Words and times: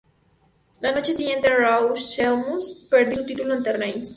La 0.79 0.91
noche 0.93 1.13
siguiente 1.13 1.47
en 1.49 1.57
"Raw", 1.57 1.93
Sheamus 1.95 2.87
perdió 2.89 3.17
su 3.17 3.25
título 3.27 3.53
ante 3.53 3.71
Reigns. 3.71 4.09